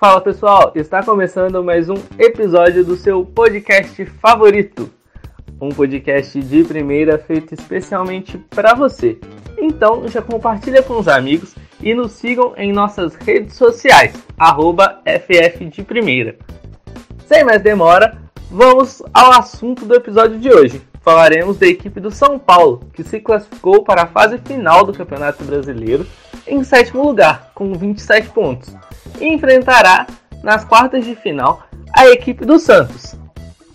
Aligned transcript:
Fala 0.00 0.18
pessoal, 0.18 0.72
está 0.74 1.02
começando 1.02 1.62
mais 1.62 1.90
um 1.90 1.96
episódio 2.18 2.82
do 2.82 2.96
seu 2.96 3.22
podcast 3.22 4.06
favorito. 4.06 4.90
Um 5.60 5.68
podcast 5.68 6.40
de 6.40 6.64
primeira 6.64 7.18
feito 7.18 7.52
especialmente 7.52 8.38
para 8.38 8.72
você. 8.72 9.18
Então 9.58 10.08
já 10.08 10.22
compartilha 10.22 10.82
com 10.82 10.98
os 10.98 11.06
amigos 11.06 11.54
e 11.82 11.92
nos 11.92 12.12
sigam 12.12 12.54
em 12.56 12.72
nossas 12.72 13.14
redes 13.14 13.56
sociais, 13.56 14.14
arroba 14.38 15.02
FF 15.04 15.66
de 15.66 15.82
Primeira. 15.82 16.38
Sem 17.26 17.44
mais 17.44 17.60
demora, 17.60 18.16
vamos 18.50 19.02
ao 19.12 19.32
assunto 19.32 19.84
do 19.84 19.94
episódio 19.94 20.38
de 20.38 20.48
hoje. 20.48 20.80
Falaremos 21.02 21.58
da 21.58 21.66
equipe 21.66 22.00
do 22.00 22.10
São 22.10 22.38
Paulo, 22.38 22.80
que 22.94 23.04
se 23.04 23.20
classificou 23.20 23.84
para 23.84 24.04
a 24.04 24.06
fase 24.06 24.38
final 24.38 24.82
do 24.82 24.94
Campeonato 24.94 25.44
Brasileiro 25.44 26.06
em 26.46 26.64
sétimo 26.64 27.04
lugar, 27.04 27.52
com 27.54 27.74
27 27.74 28.30
pontos, 28.30 28.74
enfrentará 29.20 30.06
nas 30.42 30.64
quartas 30.64 31.04
de 31.04 31.14
final 31.14 31.62
a 31.96 32.06
equipe 32.08 32.44
do 32.44 32.58
Santos. 32.58 33.16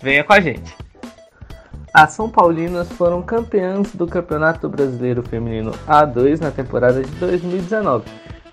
Venha 0.02 0.24
com 0.24 0.32
a 0.32 0.40
gente! 0.40 0.74
As 1.92 2.12
São 2.12 2.28
Paulinas 2.28 2.88
foram 2.92 3.22
campeãs 3.22 3.94
do 3.94 4.06
Campeonato 4.06 4.68
Brasileiro 4.68 5.22
Feminino 5.22 5.72
A2 5.88 6.40
na 6.40 6.50
temporada 6.50 7.02
de 7.02 7.10
2019, 7.12 8.04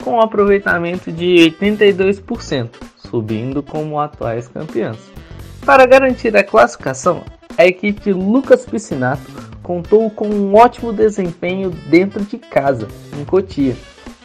com 0.01 0.11
um 0.11 0.21
aproveitamento 0.21 1.11
de 1.11 1.53
82%, 1.59 2.69
subindo 2.95 3.61
como 3.61 3.99
atuais 3.99 4.47
campeãs. 4.47 4.97
Para 5.65 5.85
garantir 5.85 6.35
a 6.37 6.43
classificação, 6.43 7.23
a 7.57 7.65
equipe 7.65 8.13
Lucas 8.13 8.65
Piscinato 8.65 9.29
contou 9.61 10.09
com 10.09 10.27
um 10.27 10.55
ótimo 10.55 10.93
desempenho 10.93 11.69
dentro 11.69 12.23
de 12.23 12.37
casa, 12.37 12.87
em 13.17 13.25
Cotia. 13.25 13.75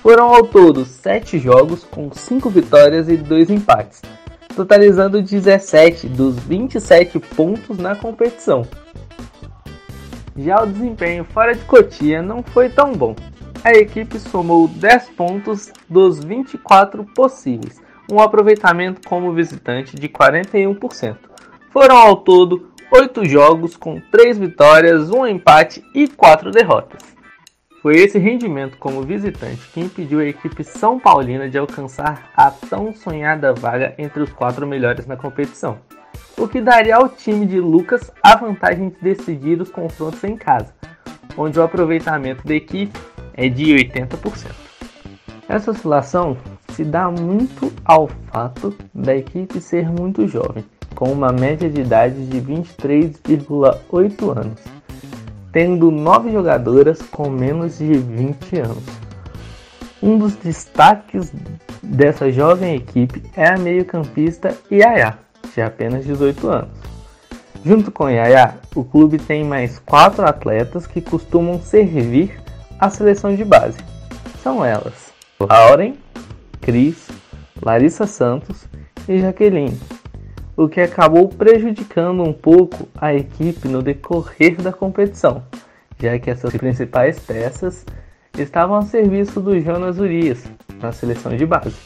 Foram 0.03 0.33
ao 0.33 0.45
todo 0.45 0.85
7 0.85 1.39
jogos 1.39 1.85
com 1.85 2.11
5 2.13 2.49
vitórias 2.51 3.09
e 3.09 3.17
2 3.17 3.51
empates, 3.51 4.01
totalizando 4.55 5.21
17 5.21 6.09
dos 6.09 6.39
27 6.39 7.19
pontos 7.19 7.79
na 7.79 7.97
competição. 7.97 8.67
Já 10.37 10.63
o 10.63 10.67
desempenho 10.67 11.25
fora 11.25 11.53
de 11.53 11.65
Cotia 11.65 12.23
não 12.23 12.45
foi 12.45 12.69
tão 12.69 12.93
bom. 12.93 13.17
A 13.65 13.73
equipe 13.73 14.21
somou 14.21 14.69
10 14.69 15.11
pontos 15.11 15.73
dos 15.89 16.23
24 16.23 17.05
possíveis, 17.05 17.83
um 18.11 18.21
aproveitamento 18.21 19.07
como 19.07 19.35
visitante 19.35 19.97
de 19.97 20.09
41%. 20.09 21.17
Foram 21.71 21.97
ao 21.97 22.17
todo 22.19 22.69
8 22.91 23.25
jogos 23.27 23.77
com 23.77 24.01
3 24.13 24.39
vitórias, 24.39 25.11
1 25.11 25.27
empate 25.27 25.85
e 25.93 26.07
4 26.07 26.53
derrotas. 26.53 27.18
Foi 27.83 27.97
esse 27.97 28.19
rendimento 28.19 28.77
como 28.79 29.03
visitante 29.03 29.69
que 29.73 29.81
impediu 29.81 30.21
a 30.21 30.25
equipe 30.25 30.65
São 30.65 30.99
Paulina 30.99 31.49
de 31.49 31.59
alcançar 31.59 32.31
a 32.37 32.51
tão 32.51 32.93
sonhada 32.95 33.53
vaga 33.53 33.95
entre 33.99 34.23
os 34.23 34.33
quatro 34.33 34.67
melhores 34.67 35.07
na 35.07 35.17
competição 35.17 35.79
o 36.39 36.47
que 36.47 36.61
daria 36.61 36.97
ao 36.97 37.09
time 37.09 37.45
de 37.45 37.59
Lucas 37.59 38.13
a 38.23 38.37
vantagem 38.37 38.91
de 38.91 38.97
decidir 39.03 39.61
os 39.61 39.71
confrontos 39.71 40.23
em 40.23 40.37
casa, 40.37 40.73
onde 41.37 41.59
o 41.59 41.63
aproveitamento 41.63 42.47
da 42.47 42.55
equipe 42.55 42.97
é 43.35 43.49
de 43.49 43.75
80%. 43.75 44.53
Essa 45.49 45.73
oscilação 45.73 46.37
se 46.71 46.85
dá 46.85 47.11
muito 47.11 47.73
ao 47.85 48.07
fato 48.31 48.73
da 48.95 49.17
equipe 49.17 49.61
ser 49.61 49.91
muito 49.91 50.29
jovem, 50.29 50.65
com 50.95 51.11
uma 51.11 51.33
média 51.33 51.69
de 51.69 51.81
idade 51.81 52.25
de 52.27 52.41
23,8 52.41 54.39
anos, 54.39 54.61
tendo 55.59 55.91
9 55.91 56.31
jogadoras 56.31 57.03
com 57.03 57.29
menos 57.29 57.79
de 57.79 57.93
20 57.95 58.61
anos. 58.61 58.85
Um 60.01 60.17
dos 60.17 60.37
destaques 60.37 61.33
dessa 61.83 62.31
jovem 62.31 62.77
equipe 62.77 63.25
é 63.37 63.49
a 63.49 63.59
meio-campista 63.59 64.57
Yaya, 64.71 65.19
de 65.53 65.61
apenas 65.61 66.07
18 66.07 66.49
anos. 66.49 66.79
Junto 67.65 67.91
com 67.91 68.09
Yaya, 68.09 68.55
o 68.73 68.85
clube 68.85 69.19
tem 69.19 69.43
mais 69.43 69.81
quatro 69.81 70.25
atletas 70.25 70.87
que 70.87 71.01
costumam 71.01 71.61
servir 71.61 72.41
à 72.79 72.89
seleção 72.89 73.35
de 73.35 73.45
base. 73.45 73.79
São 74.41 74.65
elas: 74.65 75.13
Lauren, 75.41 75.97
Cris, 76.61 77.09
Larissa 77.61 78.07
Santos 78.07 78.65
e 79.09 79.19
Jaqueline, 79.19 79.77
o 80.59 80.69
que 80.69 80.81
acabou 80.81 81.29
prejudicando 81.29 82.21
um 82.21 82.33
pouco 82.33 82.89
a 82.97 83.15
equipe 83.15 83.69
no 83.69 83.81
decorrer 83.81 84.61
da 84.61 84.73
competição, 84.73 85.45
já 85.97 86.19
que 86.19 86.29
essas 86.29 86.53
principais 86.57 87.21
peças 87.21 87.87
estavam 88.37 88.77
a 88.77 88.83
serviço 88.83 89.41
do 89.41 89.61
Jonas 89.61 90.01
Urias 90.01 90.51
na 90.83 90.91
seleção 90.91 91.37
de 91.37 91.47
base. 91.47 91.77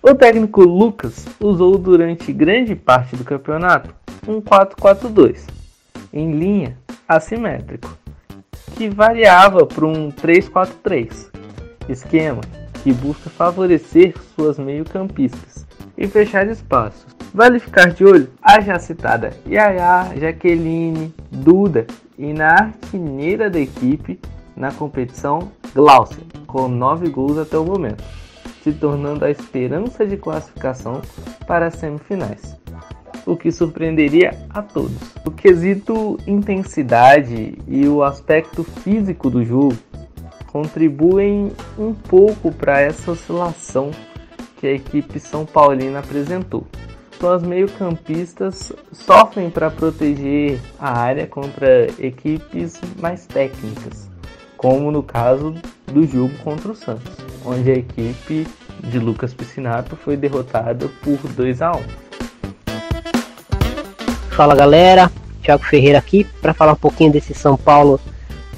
O 0.00 0.14
técnico 0.14 0.62
Lucas 0.62 1.26
usou 1.40 1.76
durante 1.78 2.32
grande 2.32 2.76
parte 2.76 3.16
do 3.16 3.24
campeonato 3.24 3.92
um 4.28 4.40
4-4-2 4.40 5.48
em 6.12 6.30
linha 6.30 6.78
assimétrico, 7.08 7.98
que 8.76 8.88
variava 8.88 9.66
para 9.66 9.84
um 9.84 10.12
3-4-3, 10.12 11.28
esquema 11.88 12.42
que 12.84 12.92
busca 12.92 13.28
favorecer 13.30 14.14
suas 14.36 14.60
meio-campistas 14.60 15.53
e 15.96 16.06
fechar 16.06 16.46
espaços. 16.48 17.06
Vale 17.32 17.58
ficar 17.58 17.92
de 17.92 18.04
olho 18.04 18.28
a 18.42 18.60
já 18.60 18.78
citada 18.78 19.32
Yaya, 19.46 20.12
Jaqueline, 20.18 21.14
Duda 21.30 21.86
e 22.18 22.32
na 22.32 22.50
artilheira 22.50 23.50
da 23.50 23.58
equipe 23.58 24.20
na 24.56 24.70
competição 24.72 25.50
Glaucia, 25.74 26.22
com 26.46 26.68
9 26.68 27.08
gols 27.10 27.38
até 27.38 27.58
o 27.58 27.64
momento 27.64 28.04
se 28.64 28.72
tornando 28.72 29.26
a 29.26 29.30
esperança 29.30 30.06
de 30.06 30.16
classificação 30.16 31.02
para 31.46 31.66
as 31.66 31.74
semifinais, 31.74 32.56
o 33.26 33.36
que 33.36 33.52
surpreenderia 33.52 34.30
a 34.48 34.62
todos. 34.62 34.96
O 35.22 35.30
quesito 35.30 36.18
intensidade 36.26 37.58
e 37.68 37.86
o 37.86 38.02
aspecto 38.02 38.64
físico 38.64 39.28
do 39.28 39.44
jogo 39.44 39.76
contribuem 40.46 41.52
um 41.78 41.92
pouco 41.92 42.50
para 42.50 42.80
essa 42.80 43.10
oscilação 43.10 43.90
que 44.64 44.68
a 44.68 44.72
equipe 44.72 45.20
São 45.20 45.44
Paulina 45.44 45.98
apresentou. 45.98 46.66
Suas 47.20 47.42
meio-campistas 47.42 48.72
sofrem 48.92 49.50
para 49.50 49.70
proteger 49.70 50.58
a 50.78 50.98
área 50.98 51.26
contra 51.26 51.86
equipes 51.98 52.80
mais 52.98 53.26
técnicas, 53.26 54.08
como 54.56 54.90
no 54.90 55.02
caso 55.02 55.54
do 55.92 56.06
jogo 56.06 56.32
contra 56.38 56.72
o 56.72 56.74
Santos, 56.74 57.14
onde 57.44 57.70
a 57.70 57.74
equipe 57.74 58.46
de 58.80 58.98
Lucas 58.98 59.34
Piscinato 59.34 59.96
foi 59.96 60.16
derrotada 60.16 60.88
por 61.02 61.18
2 61.18 61.60
a 61.60 61.72
1. 61.72 61.82
Fala 64.30 64.54
galera, 64.54 65.12
Thiago 65.42 65.62
Ferreira 65.62 65.98
aqui 65.98 66.24
para 66.40 66.54
falar 66.54 66.72
um 66.72 66.76
pouquinho 66.76 67.12
desse 67.12 67.34
São 67.34 67.54
Paulo 67.58 68.00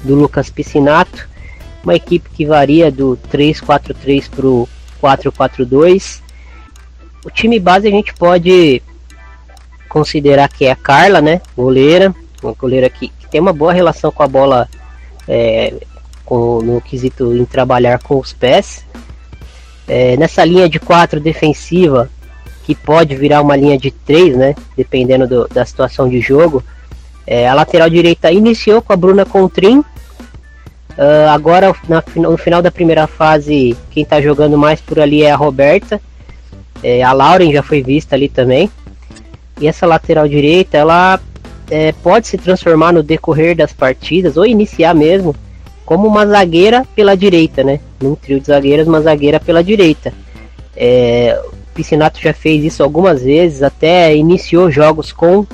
do 0.05 0.15
Lucas 0.15 0.49
Piscinato, 0.49 1.27
uma 1.83 1.95
equipe 1.95 2.29
que 2.29 2.45
varia 2.45 2.89
do 2.89 3.19
3-4-3 3.29 4.29
para 4.29 4.47
o 4.47 4.69
4-4-2. 5.01 6.21
O 7.25 7.29
time 7.29 7.59
base 7.59 7.87
a 7.87 7.91
gente 7.91 8.13
pode 8.13 8.81
considerar 9.89 10.49
que 10.49 10.65
é 10.65 10.71
a 10.71 10.75
Carla, 10.75 11.21
né, 11.21 11.41
goleira, 11.55 12.13
uma 12.43 12.53
goleira 12.53 12.89
que, 12.89 13.07
que 13.07 13.27
tem 13.29 13.41
uma 13.41 13.53
boa 13.53 13.73
relação 13.73 14.11
com 14.11 14.23
a 14.23 14.27
bola 14.27 14.69
é, 15.27 15.73
com, 16.25 16.61
no 16.61 16.81
quesito 16.81 17.35
em 17.35 17.45
trabalhar 17.45 17.99
com 17.99 18.19
os 18.19 18.33
pés. 18.33 18.85
É, 19.87 20.17
nessa 20.17 20.43
linha 20.43 20.69
de 20.69 20.79
4 20.79 21.19
defensiva, 21.19 22.09
que 22.65 22.75
pode 22.75 23.15
virar 23.15 23.41
uma 23.41 23.55
linha 23.55 23.77
de 23.77 23.91
3, 23.91 24.35
né? 24.35 24.55
Dependendo 24.75 25.25
do, 25.25 25.47
da 25.47 25.65
situação 25.65 26.09
de 26.09 26.19
jogo. 26.19 26.61
É, 27.25 27.47
a 27.47 27.53
lateral 27.53 27.89
direita 27.89 28.29
iniciou 28.29 28.81
com 28.81 28.91
a 28.91 28.97
Bruna 28.97 29.25
Contrim. 29.25 29.83
Uh, 30.97 31.29
agora, 31.29 31.75
na, 31.87 32.03
no 32.15 32.37
final 32.37 32.61
da 32.61 32.71
primeira 32.71 33.05
fase, 33.05 33.77
quem 33.91 34.01
está 34.01 34.19
jogando 34.19 34.57
mais 34.57 34.81
por 34.81 34.99
ali 34.99 35.21
é 35.23 35.31
a 35.31 35.35
Roberta. 35.35 36.01
É, 36.81 37.03
a 37.03 37.13
Lauren 37.13 37.51
já 37.51 37.61
foi 37.61 37.83
vista 37.83 38.15
ali 38.15 38.27
também. 38.27 38.69
E 39.59 39.67
essa 39.67 39.85
lateral 39.85 40.27
direita, 40.27 40.77
ela 40.77 41.19
é, 41.69 41.91
pode 41.91 42.27
se 42.27 42.37
transformar 42.37 42.93
no 42.93 43.03
decorrer 43.03 43.55
das 43.55 43.73
partidas, 43.73 44.37
ou 44.37 44.45
iniciar 44.45 44.95
mesmo, 44.95 45.35
como 45.85 46.07
uma 46.07 46.25
zagueira 46.25 46.85
pela 46.95 47.15
direita, 47.15 47.63
né? 47.63 47.79
Num 48.01 48.15
trio 48.15 48.39
de 48.39 48.47
zagueiras, 48.47 48.87
uma 48.87 49.01
zagueira 49.01 49.39
pela 49.39 49.63
direita. 49.63 50.11
É, 50.75 51.39
o 51.47 51.73
Piscinato 51.73 52.19
já 52.19 52.33
fez 52.33 52.63
isso 52.63 52.83
algumas 52.83 53.21
vezes, 53.23 53.63
até 53.63 54.15
iniciou 54.15 54.71
jogos 54.71 55.11
com 55.11 55.45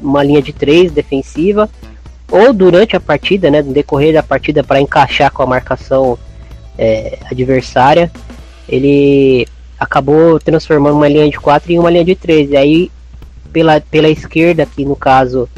uma 0.00 0.22
linha 0.22 0.42
de 0.42 0.52
três 0.52 0.90
defensiva, 0.92 1.68
ou 2.34 2.52
durante 2.52 2.96
a 2.96 3.00
partida, 3.00 3.48
né? 3.48 3.62
No 3.62 3.72
decorrer 3.72 4.12
da 4.12 4.22
partida 4.22 4.64
para 4.64 4.80
encaixar 4.80 5.30
com 5.30 5.44
a 5.44 5.46
marcação 5.46 6.18
é, 6.76 7.16
adversária, 7.30 8.10
ele 8.68 9.46
acabou 9.78 10.40
transformando 10.40 10.96
uma 10.96 11.06
linha 11.06 11.30
de 11.30 11.38
quatro 11.38 11.70
em 11.70 11.78
uma 11.78 11.90
linha 11.90 12.04
de 12.04 12.16
três. 12.16 12.50
E 12.50 12.56
aí, 12.56 12.90
pela, 13.52 13.80
pela 13.80 14.08
esquerda, 14.08 14.66
que 14.66 14.84
no 14.84 14.96
caso 14.96 15.48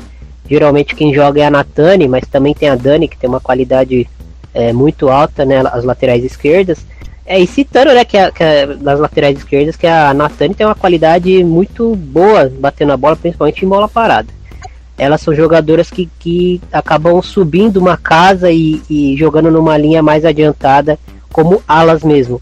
geralmente 0.48 0.94
quem 0.94 1.14
joga 1.14 1.40
é 1.40 1.46
a 1.46 1.50
Natane, 1.50 2.06
mas 2.06 2.28
também 2.28 2.52
tem 2.52 2.68
a 2.68 2.76
Dani, 2.76 3.08
que 3.08 3.16
tem 3.16 3.28
uma 3.28 3.40
qualidade 3.40 4.06
é, 4.52 4.70
muito 4.70 5.08
alta, 5.08 5.46
né, 5.46 5.62
as 5.72 5.82
laterais 5.82 6.22
esquerdas. 6.22 6.84
É, 7.24 7.40
e 7.40 7.46
citando, 7.46 7.92
né, 7.94 8.04
que, 8.04 8.18
a, 8.18 8.30
que 8.30 8.44
a, 8.44 8.94
laterais 8.94 9.38
esquerdas, 9.38 9.76
que 9.76 9.86
a 9.86 10.12
Natane 10.12 10.54
tem 10.54 10.66
uma 10.66 10.74
qualidade 10.74 11.42
muito 11.42 11.96
boa 11.96 12.52
batendo 12.60 12.92
a 12.92 12.96
bola, 12.98 13.16
principalmente 13.16 13.64
em 13.64 13.68
bola 13.68 13.88
parada. 13.88 14.28
Elas 14.98 15.20
são 15.20 15.34
jogadoras 15.34 15.90
que, 15.90 16.08
que 16.18 16.60
acabam 16.72 17.20
subindo 17.22 17.76
uma 17.76 17.96
casa 17.96 18.50
e, 18.50 18.82
e 18.88 19.16
jogando 19.16 19.50
numa 19.50 19.76
linha 19.76 20.02
mais 20.02 20.24
adiantada, 20.24 20.98
como 21.30 21.62
alas 21.68 22.02
mesmo. 22.02 22.40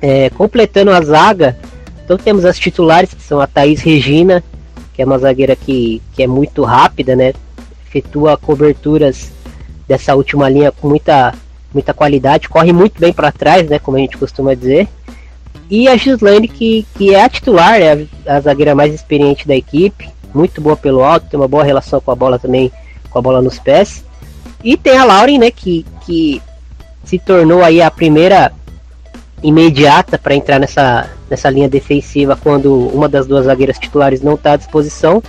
É, 0.00 0.30
completando 0.30 0.90
a 0.90 1.00
zaga, 1.00 1.56
então 2.04 2.16
temos 2.18 2.44
as 2.44 2.58
titulares, 2.58 3.14
que 3.14 3.22
são 3.22 3.40
a 3.40 3.46
Thaís 3.46 3.80
Regina, 3.80 4.42
que 4.92 5.00
é 5.00 5.04
uma 5.04 5.18
zagueira 5.18 5.54
que, 5.54 6.02
que 6.12 6.22
é 6.22 6.26
muito 6.26 6.64
rápida, 6.64 7.14
né? 7.14 7.32
Efetua 7.86 8.36
coberturas 8.36 9.30
dessa 9.86 10.14
última 10.14 10.48
linha 10.48 10.72
com 10.72 10.88
muita 10.88 11.34
muita 11.72 11.94
qualidade, 11.94 12.48
corre 12.48 12.72
muito 12.72 13.00
bem 13.00 13.12
para 13.12 13.32
trás, 13.32 13.68
né, 13.68 13.78
como 13.78 13.96
a 13.96 14.00
gente 14.00 14.18
costuma 14.18 14.54
dizer. 14.54 14.86
E 15.70 15.88
a 15.88 15.96
Gislaine, 15.96 16.46
que, 16.46 16.86
que 16.94 17.14
é 17.14 17.24
a 17.24 17.28
titular, 17.28 17.80
é 17.80 18.06
a, 18.26 18.36
a, 18.36 18.40
zagueira 18.40 18.74
mais 18.74 18.92
experiente 18.92 19.48
da 19.48 19.56
equipe, 19.56 20.08
muito 20.34 20.60
boa 20.60 20.76
pelo 20.76 21.02
alto, 21.02 21.26
tem 21.28 21.38
uma 21.38 21.48
boa 21.48 21.64
relação 21.64 22.00
com 22.00 22.10
a 22.10 22.14
bola 22.14 22.38
também, 22.38 22.72
com 23.10 23.18
a 23.18 23.22
bola 23.22 23.42
nos 23.42 23.58
pés. 23.58 24.04
E 24.62 24.76
tem 24.76 24.96
a 24.96 25.04
Lauren, 25.04 25.38
né, 25.38 25.50
que, 25.50 25.84
que 26.06 26.40
se 27.04 27.18
tornou 27.18 27.62
aí 27.62 27.82
a 27.82 27.90
primeira 27.90 28.52
imediata 29.42 30.16
para 30.16 30.34
entrar 30.34 30.58
nessa, 30.58 31.10
nessa 31.28 31.50
linha 31.50 31.68
defensiva 31.68 32.38
quando 32.40 32.88
uma 32.88 33.08
das 33.08 33.26
duas 33.26 33.46
zagueiras 33.46 33.78
titulares 33.78 34.22
não 34.22 34.34
está 34.34 34.52
à 34.52 34.56
disposição. 34.56 35.22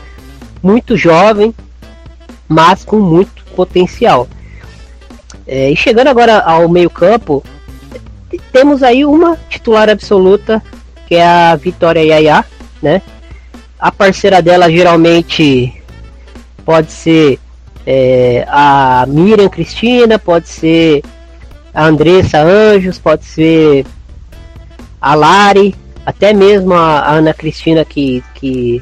Muito 0.62 0.96
jovem, 0.96 1.54
mas 2.48 2.86
com 2.86 3.00
muito 3.00 3.44
potencial. 3.56 4.28
É, 5.46 5.72
e 5.72 5.76
chegando 5.76 6.08
agora 6.08 6.40
ao 6.40 6.70
meio-campo, 6.70 7.44
temos 8.52 8.82
aí 8.82 9.04
uma 9.04 9.38
titular 9.50 9.90
absoluta, 9.90 10.64
que 11.08 11.16
é 11.16 11.26
a 11.26 11.56
Vitória 11.56 12.02
Yaya, 12.02 12.46
né? 12.82 13.02
A 13.84 13.92
parceira 13.92 14.42
dela 14.42 14.72
geralmente 14.72 15.74
pode 16.66 16.90
ser 16.90 17.38
é, 17.86 18.46
a 18.48 19.04
Miriam 19.06 19.50
Cristina, 19.50 20.18
pode 20.18 20.48
ser 20.48 21.04
a 21.74 21.84
Andressa 21.84 22.42
Anjos, 22.42 22.98
pode 22.98 23.26
ser 23.26 23.86
a 25.02 25.16
Lari, 25.16 25.76
até 26.06 26.32
mesmo 26.32 26.74
a, 26.74 27.12
Ana 27.12 27.34
Cristina, 27.34 27.84
que, 27.84 28.24
que 28.36 28.82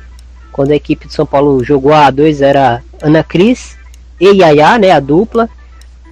quando 0.51 0.69
a 0.69 0.75
equipe 0.75 1.07
de 1.07 1.13
São 1.15 1.25
Paulo 1.25 1.63
jogou 1.63 1.91
a 1.91 2.11
A2 2.11 2.39
era 2.39 2.83
Ana 3.01 3.23
Cris 3.23 3.75
e 4.19 4.27
Yaya, 4.27 4.77
né? 4.77 4.91
A 4.91 4.99
dupla. 4.99 5.49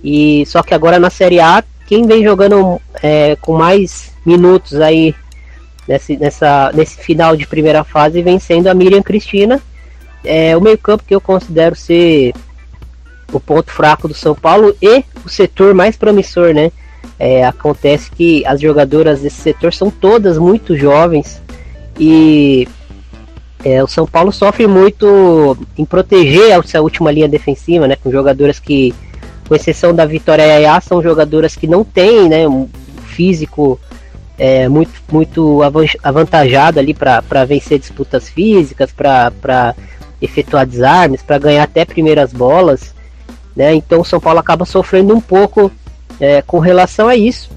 E 0.03 0.44
só 0.47 0.63
que 0.63 0.74
agora 0.74 0.97
na 0.97 1.12
Série 1.12 1.39
A, 1.39 1.63
quem 1.85 2.07
vem 2.07 2.24
jogando 2.24 2.81
é, 3.03 3.35
com 3.35 3.56
mais 3.56 4.12
minutos 4.25 4.81
aí 4.81 5.13
nesse, 5.89 6.15
nessa, 6.15 6.71
nesse 6.71 6.97
final 6.97 7.36
de 7.36 7.47
primeira 7.47 7.83
fase 7.83 8.21
vem 8.21 8.38
sendo 8.38 8.68
a 8.68 8.75
Miriam 8.75 9.01
Cristina. 9.01 9.59
É, 10.24 10.56
o 10.56 10.62
meio-campo 10.62 11.03
que 11.03 11.15
eu 11.15 11.19
considero 11.19 11.75
ser 11.75 12.33
o 13.33 13.39
ponto 13.39 13.71
fraco 13.71 14.07
do 14.07 14.13
São 14.13 14.36
Paulo 14.36 14.75
e 14.80 15.03
o 15.25 15.30
setor 15.30 15.74
mais 15.74 15.97
promissor, 15.97 16.53
né? 16.53 16.71
É, 17.18 17.44
acontece 17.44 18.12
que 18.12 18.45
as 18.45 18.62
jogadoras 18.62 19.21
desse 19.21 19.41
setor 19.41 19.74
são 19.74 19.89
todas 19.89 20.38
muito 20.38 20.77
jovens 20.77 21.41
e 22.00 22.68
é, 23.65 23.83
o 23.83 23.88
São 23.88 24.06
Paulo 24.06 24.31
sofre 24.31 24.68
muito 24.68 25.57
em 25.77 25.85
proteger 25.85 26.51
essa 26.51 26.81
última 26.81 27.12
linha 27.12 27.27
defensiva, 27.27 27.88
né? 27.88 27.95
Com 27.95 28.12
jogadoras 28.12 28.59
que 28.59 28.94
com 29.47 29.56
exceção 29.56 29.95
da 29.95 30.06
Vitória 30.06 30.44
Yaya, 30.44 30.80
são 30.81 31.01
jogadoras 31.01 31.56
que 31.56 31.65
não 31.65 31.83
têm 31.83 32.30
né, 32.30 32.47
um 32.47 32.69
físico 33.07 33.80
é, 34.39 34.69
muito, 34.69 34.91
muito 35.12 35.59
avantajado 36.01 36.80
ali 36.80 36.94
para 36.94 37.45
vencer 37.45 37.77
disputas 37.77 38.30
físicas, 38.30 38.91
para 38.91 39.75
efetuar 40.21 40.65
desarmes, 40.65 41.21
para 41.21 41.38
ganhar 41.38 41.63
até 41.63 41.83
primeiras 41.83 42.31
bolas. 42.31 42.95
Né? 43.56 43.75
Então 43.75 44.01
o 44.01 44.06
São 44.06 44.19
Paulo 44.19 44.39
acaba 44.39 44.65
sofrendo 44.65 45.13
um 45.13 45.21
pouco 45.21 45.69
é, 46.19 46.41
com 46.41 46.59
relação 46.59 47.07
a 47.09 47.15
isso. 47.15 47.51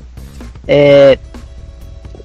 É, 0.66 1.18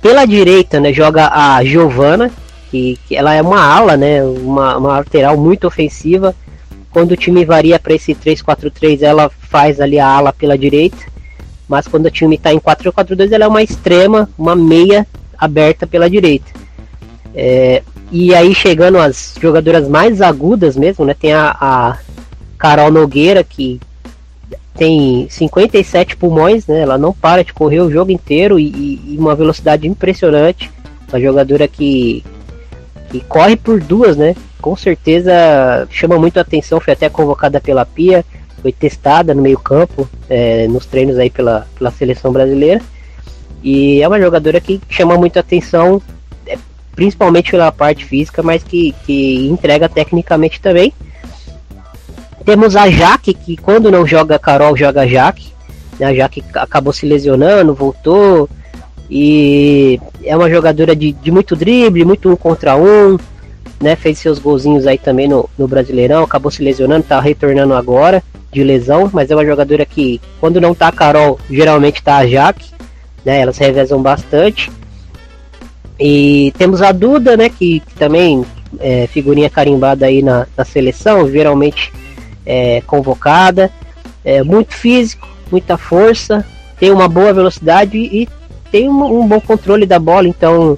pela 0.01 0.25
direita 0.25 0.79
né, 0.79 0.91
joga 0.91 1.29
a 1.29 1.63
Giovana, 1.63 2.31
que, 2.71 2.97
que 3.07 3.15
ela 3.15 3.33
é 3.33 3.41
uma 3.41 3.63
ala, 3.63 3.95
né, 3.95 4.23
uma, 4.23 4.77
uma 4.77 4.97
lateral 4.97 5.37
muito 5.37 5.67
ofensiva 5.67 6.35
quando 6.97 7.11
o 7.11 7.17
time 7.17 7.45
varia 7.45 7.77
para 7.79 7.93
esse 7.93 8.15
3-4-3, 8.15 9.03
ela 9.03 9.29
faz 9.29 9.79
ali 9.79 9.99
a 9.99 10.07
ala 10.07 10.33
pela 10.33 10.57
direita. 10.57 10.97
Mas 11.67 11.87
quando 11.87 12.05
o 12.05 12.11
time 12.11 12.35
está 12.35 12.53
em 12.53 12.59
4-4-2, 12.59 13.31
ela 13.31 13.45
é 13.45 13.47
uma 13.47 13.63
extrema, 13.63 14.29
uma 14.37 14.55
meia 14.55 15.05
aberta 15.37 15.85
pela 15.85 16.09
direita. 16.09 16.51
É, 17.35 17.83
e 18.11 18.33
aí 18.33 18.55
chegando 18.55 18.97
as 18.97 19.35
jogadoras 19.39 19.87
mais 19.87 20.21
agudas 20.21 20.77
mesmo, 20.77 21.05
né? 21.05 21.13
Tem 21.13 21.33
a, 21.33 21.55
a 21.59 21.97
Carol 22.57 22.91
Nogueira, 22.91 23.43
que 23.43 23.79
tem 24.73 25.27
57 25.29 26.15
pulmões, 26.15 26.65
né? 26.67 26.81
Ela 26.81 26.97
não 26.97 27.11
para 27.11 27.43
de 27.43 27.53
correr 27.53 27.81
o 27.81 27.91
jogo 27.91 28.11
inteiro 28.11 28.59
e, 28.59 29.13
e 29.13 29.17
uma 29.19 29.35
velocidade 29.35 29.87
impressionante. 29.87 30.71
Uma 31.09 31.19
jogadora 31.19 31.67
que, 31.67 32.23
que 33.09 33.19
corre 33.21 33.55
por 33.55 33.79
duas, 33.81 34.15
né? 34.15 34.35
com 34.61 34.75
certeza 34.75 35.87
chama 35.89 36.17
muito 36.17 36.39
atenção, 36.39 36.79
foi 36.79 36.93
até 36.93 37.09
convocada 37.09 37.61
pela 37.61 37.85
Pia, 37.85 38.25
foi 38.61 38.71
testada 38.71 39.33
no 39.33 39.41
meio 39.41 39.59
campo, 39.59 40.07
é, 40.29 40.67
nos 40.67 40.85
treinos 40.85 41.17
aí 41.17 41.29
pela, 41.29 41.67
pela 41.77 41.91
seleção 41.91 42.31
brasileira. 42.31 42.81
E 43.63 44.01
é 44.01 44.07
uma 44.07 44.19
jogadora 44.19 44.59
que 44.59 44.81
chama 44.89 45.17
muito 45.17 45.37
atenção, 45.39 46.01
é, 46.45 46.57
principalmente 46.95 47.51
pela 47.51 47.71
parte 47.71 48.05
física, 48.05 48.41
mas 48.41 48.63
que, 48.63 48.93
que 49.05 49.47
entrega 49.47 49.89
tecnicamente 49.89 50.59
também. 50.61 50.93
Temos 52.45 52.75
a 52.75 52.89
Jaque, 52.89 53.33
que 53.33 53.57
quando 53.57 53.91
não 53.91 54.05
joga 54.07 54.39
Carol, 54.39 54.75
joga 54.77 55.07
Jaque. 55.07 55.51
Né? 55.99 56.05
A 56.05 56.13
Jaque 56.13 56.43
acabou 56.53 56.93
se 56.93 57.05
lesionando, 57.05 57.75
voltou. 57.75 58.49
E 59.09 59.99
é 60.23 60.35
uma 60.35 60.49
jogadora 60.49 60.95
de, 60.95 61.13
de 61.13 61.31
muito 61.31 61.55
drible, 61.55 62.05
muito 62.05 62.29
um 62.29 62.35
contra 62.35 62.75
um 62.75 63.17
né? 63.79 63.95
Fez 63.95 64.19
seus 64.19 64.39
golzinhos 64.39 64.87
aí 64.87 64.97
também 64.97 65.27
no, 65.27 65.49
no 65.57 65.67
Brasileirão, 65.67 66.23
acabou 66.23 66.51
se 66.51 66.63
lesionando, 66.63 67.03
tá 67.03 67.19
retornando 67.19 67.73
agora 67.73 68.23
de 68.51 68.63
lesão, 68.63 69.09
mas 69.13 69.29
é 69.29 69.35
uma 69.35 69.45
jogadora 69.45 69.85
que, 69.85 70.21
quando 70.39 70.61
não 70.61 70.73
tá 70.73 70.87
a 70.87 70.91
Carol, 70.91 71.39
geralmente 71.49 72.01
tá 72.01 72.17
a 72.17 72.27
Jaque, 72.27 72.71
né? 73.23 73.39
Elas 73.39 73.57
revezam 73.57 74.01
bastante. 74.01 74.71
E 75.99 76.53
temos 76.57 76.81
a 76.81 76.91
Duda, 76.91 77.35
né? 77.35 77.49
Que, 77.49 77.79
que 77.81 77.95
também 77.95 78.45
é 78.79 79.07
figurinha 79.07 79.49
carimbada 79.49 80.05
aí 80.05 80.21
na, 80.21 80.47
na 80.55 80.65
seleção, 80.65 81.29
geralmente 81.29 81.91
é, 82.45 82.81
convocada. 82.81 83.71
É, 84.23 84.43
muito 84.43 84.73
físico, 84.73 85.27
muita 85.51 85.77
força, 85.77 86.45
tem 86.79 86.91
uma 86.91 87.07
boa 87.07 87.33
velocidade 87.33 87.97
e 87.97 88.27
tem 88.71 88.89
um, 88.89 89.21
um 89.21 89.27
bom 89.27 89.39
controle 89.39 89.85
da 89.85 89.99
bola, 89.99 90.27
então 90.27 90.77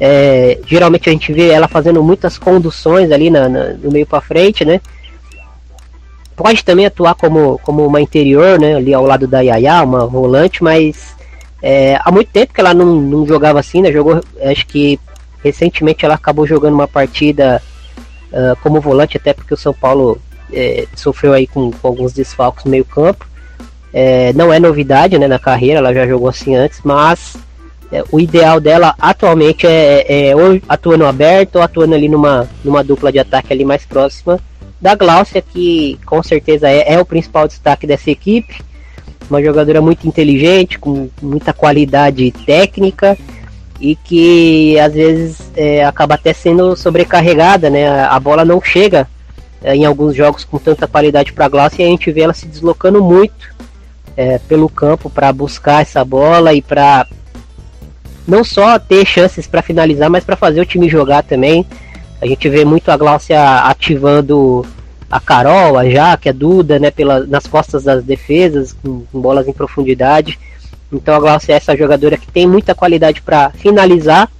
é, 0.00 0.60
geralmente 0.66 1.08
a 1.08 1.12
gente 1.12 1.32
vê 1.32 1.48
ela 1.48 1.66
fazendo 1.66 2.02
muitas 2.02 2.38
conduções 2.38 3.10
ali 3.10 3.30
na, 3.30 3.48
na 3.48 3.64
no 3.74 3.90
meio 3.90 4.06
para 4.06 4.20
frente, 4.20 4.64
né? 4.64 4.80
Pode 6.36 6.64
também 6.64 6.86
atuar 6.86 7.16
como, 7.16 7.58
como 7.64 7.84
uma 7.84 8.00
interior, 8.00 8.60
né? 8.60 8.76
Ali 8.76 8.94
ao 8.94 9.04
lado 9.04 9.26
da 9.26 9.40
Yaya, 9.40 9.82
uma 9.82 10.06
volante, 10.06 10.62
mas 10.62 11.16
é, 11.60 11.98
há 12.04 12.12
muito 12.12 12.30
tempo 12.30 12.54
que 12.54 12.60
ela 12.60 12.72
não, 12.72 12.94
não 12.94 13.26
jogava 13.26 13.58
assim, 13.58 13.82
né? 13.82 13.90
Jogou, 13.90 14.20
acho 14.42 14.66
que 14.66 15.00
recentemente 15.42 16.04
ela 16.04 16.14
acabou 16.14 16.46
jogando 16.46 16.74
uma 16.74 16.86
partida 16.86 17.60
uh, 18.32 18.56
como 18.62 18.80
volante, 18.80 19.16
até 19.16 19.32
porque 19.32 19.54
o 19.54 19.56
São 19.56 19.74
Paulo 19.74 20.20
é, 20.52 20.86
sofreu 20.94 21.32
aí 21.32 21.46
com, 21.46 21.72
com, 21.72 21.88
alguns 21.88 22.12
desfalques 22.12 22.64
no 22.64 22.70
meio 22.70 22.84
campo. 22.84 23.26
É, 23.92 24.32
não 24.34 24.52
é 24.52 24.60
novidade 24.60 25.18
né, 25.18 25.26
na 25.26 25.38
carreira, 25.38 25.78
ela 25.78 25.94
já 25.94 26.06
jogou 26.06 26.28
assim 26.28 26.54
antes, 26.54 26.80
mas 26.84 27.36
o 28.12 28.20
ideal 28.20 28.60
dela 28.60 28.94
atualmente 28.98 29.66
é, 29.66 30.04
é, 30.06 30.28
é 30.28 30.36
ou 30.36 30.60
atuando 30.68 31.06
aberto 31.06 31.56
ou 31.56 31.62
atuando 31.62 31.94
ali 31.94 32.08
numa, 32.08 32.48
numa 32.62 32.84
dupla 32.84 33.10
de 33.10 33.18
ataque 33.18 33.52
ali 33.52 33.64
mais 33.64 33.84
próxima 33.86 34.38
da 34.80 34.94
Glaucia, 34.94 35.42
que 35.42 35.98
com 36.06 36.22
certeza 36.22 36.68
é, 36.68 36.94
é 36.94 37.00
o 37.00 37.04
principal 37.04 37.48
destaque 37.48 37.86
dessa 37.86 38.10
equipe. 38.10 38.60
Uma 39.28 39.42
jogadora 39.42 39.80
muito 39.80 40.06
inteligente, 40.06 40.78
com 40.78 41.10
muita 41.20 41.52
qualidade 41.52 42.30
técnica 42.46 43.18
e 43.80 43.94
que 43.94 44.78
às 44.78 44.94
vezes 44.94 45.50
é, 45.56 45.84
acaba 45.84 46.14
até 46.14 46.32
sendo 46.32 46.74
sobrecarregada, 46.76 47.68
né? 47.68 47.88
A 47.88 48.18
bola 48.18 48.44
não 48.44 48.62
chega 48.62 49.06
é, 49.62 49.74
em 49.74 49.84
alguns 49.84 50.14
jogos 50.14 50.44
com 50.44 50.58
tanta 50.58 50.86
qualidade 50.86 51.32
para 51.32 51.46
a 51.46 51.48
Glaucia 51.48 51.84
e 51.84 51.88
a 51.88 51.90
gente 51.90 52.10
vê 52.10 52.22
ela 52.22 52.32
se 52.32 52.46
deslocando 52.46 53.02
muito 53.02 53.54
é, 54.16 54.38
pelo 54.38 54.68
campo 54.68 55.10
para 55.10 55.32
buscar 55.32 55.82
essa 55.82 56.04
bola 56.04 56.54
e 56.54 56.62
para 56.62 57.06
não 58.28 58.44
só 58.44 58.78
ter 58.78 59.06
chances 59.06 59.46
para 59.46 59.62
finalizar, 59.62 60.10
mas 60.10 60.22
para 60.22 60.36
fazer 60.36 60.60
o 60.60 60.66
time 60.66 60.88
jogar 60.88 61.22
também. 61.22 61.66
A 62.20 62.26
gente 62.26 62.48
vê 62.48 62.64
muito 62.64 62.90
a 62.90 62.96
Gláucia 62.96 63.40
ativando 63.62 64.66
a 65.10 65.18
Carol, 65.18 65.78
a 65.78 65.88
Jaque, 65.88 66.28
a 66.28 66.32
Duda, 66.32 66.78
né, 66.78 66.90
pela, 66.90 67.20
nas 67.20 67.46
costas 67.46 67.84
das 67.84 68.04
defesas, 68.04 68.74
com, 68.74 69.04
com 69.10 69.20
bolas 69.20 69.48
em 69.48 69.52
profundidade. 69.52 70.38
Então 70.92 71.14
a 71.14 71.20
Glaucia 71.20 71.54
é 71.54 71.56
essa 71.56 71.76
jogadora 71.76 72.16
que 72.16 72.30
tem 72.30 72.46
muita 72.46 72.74
qualidade 72.74 73.22
para 73.22 73.50
finalizar, 73.50 74.30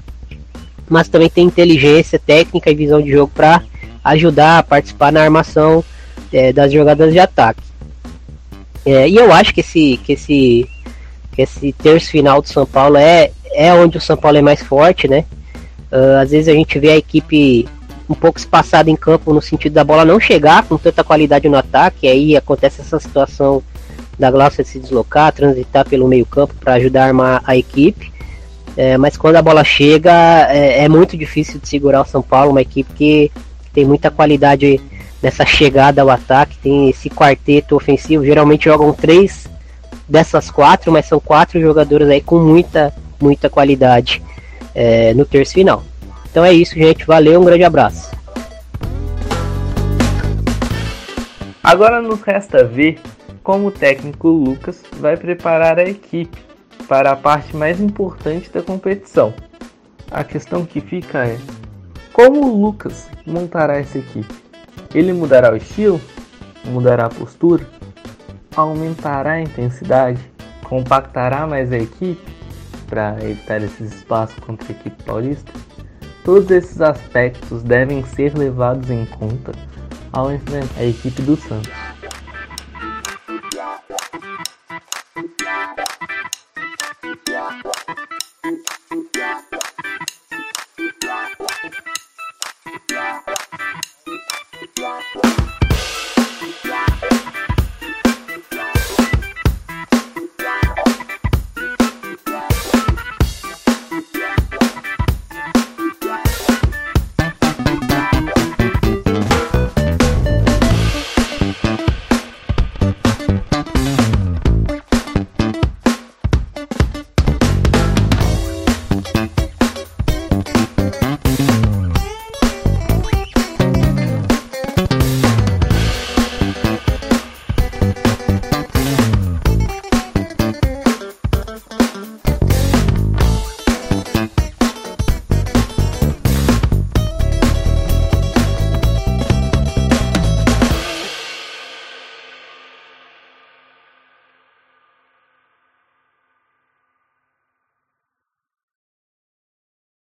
mas 0.89 1.09
também 1.09 1.29
tem 1.29 1.45
inteligência 1.45 2.19
técnica 2.19 2.71
e 2.71 2.75
visão 2.75 3.01
de 3.01 3.11
jogo 3.11 3.33
para 3.35 3.63
ajudar 4.05 4.59
a 4.59 4.63
participar 4.63 5.13
na 5.13 5.23
armação 5.23 5.85
é, 6.33 6.53
das 6.53 6.73
jogadas 6.73 7.13
de 7.13 7.19
ataque. 7.19 7.63
É, 8.85 9.09
e 9.09 9.17
eu 9.17 9.33
acho 9.33 9.53
que 9.53 9.61
esse, 9.61 9.99
que 9.99 10.13
esse, 10.15 10.69
que 11.33 11.43
esse 11.43 11.73
terço 11.73 12.11
final 12.11 12.41
do 12.41 12.49
São 12.49 12.65
Paulo 12.65 12.97
é, 12.97 13.31
é 13.53 13.73
onde 13.73 13.99
o 13.99 14.01
São 14.01 14.17
Paulo 14.17 14.39
é 14.39 14.43
mais 14.43 14.63
forte, 14.63 15.09
né? 15.09 15.25
Uh, 15.91 16.21
às 16.21 16.31
vezes 16.31 16.49
a 16.49 16.53
gente 16.53 16.79
vê 16.79 16.91
a 16.91 16.97
equipe 16.97 17.67
um 18.09 18.15
pouco 18.15 18.39
espaçada 18.39 18.91
em 18.91 18.97
campo 18.97 19.33
no 19.33 19.43
sentido 19.43 19.75
da 19.75 19.85
bola 19.85 20.05
não 20.05 20.19
chegar 20.19 20.63
com 20.65 20.79
tanta 20.79 21.05
qualidade 21.05 21.49
no 21.49 21.57
ataque, 21.57 22.09
aí 22.09 22.37
acontece 22.37 22.81
essa 22.81 22.99
situação 22.99 23.63
da 24.19 24.31
Glaucia 24.31 24.65
se 24.65 24.79
deslocar, 24.79 25.33
transitar 25.33 25.89
pelo 25.89 26.09
meio 26.09 26.27
campo 26.27 26.55
para 26.59 26.75
ajudar 26.75 27.05
a 27.05 27.07
armar 27.07 27.43
a 27.47 27.57
equipe. 27.57 28.13
É, 28.77 28.97
mas 28.97 29.17
quando 29.17 29.37
a 29.37 29.43
bola 29.43 29.65
chega, 29.65 30.13
é, 30.51 30.85
é, 30.85 30.89
muito 30.89 31.17
difícil 31.17 31.61
de 31.61 31.69
segurar 31.69 32.03
o 32.03 32.07
São 32.07 32.23
Paulo, 32.23 32.51
uma 32.51 32.63
equipe 32.63 32.93
que 32.95 33.33
tem 33.73 33.85
muita 33.85 34.11
qualidade 34.11 34.81
nessa 35.23 35.45
chegada 35.45 36.03
ao 36.03 36.11
ataque, 36.11 36.59
tem 36.59 36.89
esse 36.89 37.11
quarteto 37.11 37.77
ofensivo, 37.77 38.25
geralmente 38.25 38.67
jogam 38.67 38.93
três 38.93 39.49
dessas 40.09 40.51
quatro, 40.51 40.93
mas 40.93 41.07
são 41.07 41.21
quatro 41.21 41.61
jogadores 41.61 42.09
aí 42.09 42.21
com 42.21 42.39
muita, 42.39 42.95
muita 43.21 43.51
qualidade 43.51 44.23
é, 44.75 45.13
no 45.15 45.25
terço 45.25 45.55
final. 45.55 45.83
Então 46.31 46.45
é 46.45 46.53
isso, 46.53 46.75
gente. 46.75 47.05
Valeu, 47.05 47.41
um 47.41 47.45
grande 47.45 47.65
abraço. 47.65 48.17
Agora 51.63 52.01
nos 52.01 52.23
resta 52.23 52.65
ver 52.65 52.99
como 53.43 53.69
o 53.69 53.71
técnico 53.71 54.29
Lucas 54.29 54.83
vai 55.01 55.17
preparar 55.17 55.79
a 55.79 55.85
equipe 55.85 56.39
para 56.87 57.13
a 57.13 57.17
parte 57.17 57.57
mais 57.57 57.81
importante 57.81 58.51
da 58.51 58.63
competição. 58.63 59.35
A 60.11 60.25
questão 60.25 60.65
que 60.65 60.81
fica 60.81 61.27
é: 61.27 61.39
como 62.13 62.47
o 62.47 62.63
Lucas 62.63 63.09
montará 63.27 63.79
essa 63.79 63.99
equipe? 63.99 64.35
Ele 64.95 65.13
mudará 65.13 65.53
o 65.53 65.57
estilo? 65.57 66.01
Mudará 66.65 67.07
a 67.07 67.11
postura? 67.11 67.67
Aumentará 68.57 69.33
a 69.33 69.41
intensidade? 69.41 70.21
Compactará 70.65 71.47
mais 71.47 71.73
a 71.73 71.79
equipe 71.79 72.38
para 72.89 73.17
evitar 73.23 73.63
esses 73.63 73.93
espaços 73.95 74.39
contra 74.41 74.69
a 74.69 74.73
equipe 74.73 75.03
paulista? 75.05 75.53
Todos 76.25 76.51
esses 76.51 76.81
aspectos 76.81 77.63
devem 77.63 78.05
ser 78.05 78.37
levados 78.37 78.91
em 78.91 79.07
conta 79.07 79.53
ao 80.13 80.33
enfrentar 80.33 80.81
a 80.81 80.85
equipe 80.85 81.23
do 81.23 81.37
Santos. 81.37 81.88